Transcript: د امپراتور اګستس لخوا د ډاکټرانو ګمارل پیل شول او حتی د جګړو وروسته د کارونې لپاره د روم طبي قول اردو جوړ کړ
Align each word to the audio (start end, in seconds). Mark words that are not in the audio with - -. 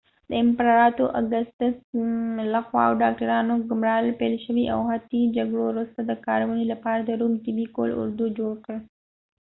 د 0.29 0.31
امپراتور 0.43 1.09
اګستس 1.21 1.77
لخوا 2.53 2.83
د 2.91 2.97
ډاکټرانو 3.03 3.53
ګمارل 3.69 4.09
پیل 4.19 4.35
شول 4.43 4.57
او 4.73 4.79
حتی 4.91 5.19
د 5.23 5.31
جګړو 5.37 5.63
وروسته 5.67 5.99
د 6.03 6.11
کارونې 6.27 6.65
لپاره 6.73 7.01
د 7.03 7.11
روم 7.21 7.33
طبي 7.45 7.65
قول 7.75 7.91
اردو 8.01 8.25
جوړ 8.37 8.53
کړ 8.65 8.77